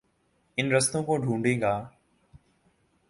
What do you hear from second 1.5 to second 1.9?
گا۔